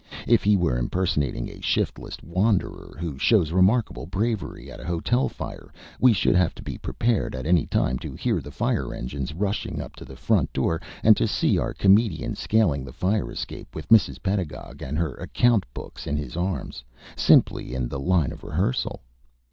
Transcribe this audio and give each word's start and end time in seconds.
If 0.25 0.43
he 0.43 0.57
were 0.57 0.79
impersonating 0.79 1.47
a 1.47 1.61
shiftless 1.61 2.17
wanderer, 2.23 2.95
who 2.99 3.19
shows 3.19 3.51
remarkable 3.51 4.07
bravery 4.07 4.71
at 4.71 4.79
a 4.79 4.83
hotel 4.87 5.29
fire, 5.29 5.71
we 5.99 6.11
should 6.11 6.33
have 6.33 6.55
to 6.55 6.63
be 6.63 6.79
prepared 6.79 7.35
at 7.35 7.45
any 7.45 7.67
time 7.67 7.99
to 7.99 8.15
hear 8.15 8.41
the 8.41 8.49
fire 8.49 8.95
engines 8.95 9.31
rushing 9.35 9.79
up 9.79 9.95
to 9.97 10.03
the 10.03 10.15
front 10.15 10.51
door, 10.53 10.81
and 11.03 11.15
to 11.17 11.27
see 11.27 11.59
our 11.59 11.75
comedian 11.75 12.33
scaling 12.33 12.83
the 12.83 12.91
fire 12.93 13.31
escape 13.31 13.75
with 13.75 13.89
Mrs. 13.89 14.23
Pedagog 14.23 14.81
and 14.81 14.97
her 14.97 15.13
account 15.17 15.65
books 15.71 16.07
in 16.07 16.17
his 16.17 16.35
arms, 16.35 16.83
simply 17.15 17.75
in 17.75 17.87
the 17.87 17.99
line 17.99 18.31
of 18.31 18.43
rehearsal. 18.43 19.01